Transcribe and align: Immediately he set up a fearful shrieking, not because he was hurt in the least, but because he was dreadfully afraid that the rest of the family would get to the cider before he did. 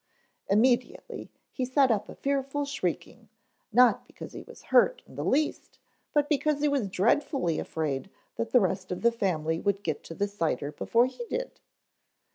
Immediately 0.49 1.31
he 1.51 1.63
set 1.63 1.91
up 1.91 2.09
a 2.09 2.15
fearful 2.15 2.65
shrieking, 2.65 3.29
not 3.71 4.07
because 4.07 4.33
he 4.33 4.41
was 4.41 4.63
hurt 4.73 5.03
in 5.05 5.13
the 5.13 5.23
least, 5.23 5.77
but 6.11 6.27
because 6.27 6.59
he 6.61 6.67
was 6.67 6.89
dreadfully 6.89 7.59
afraid 7.59 8.09
that 8.35 8.49
the 8.49 8.59
rest 8.59 8.91
of 8.91 9.03
the 9.03 9.11
family 9.11 9.59
would 9.59 9.83
get 9.83 10.03
to 10.05 10.15
the 10.15 10.27
cider 10.27 10.71
before 10.71 11.05
he 11.05 11.23
did. 11.25 11.59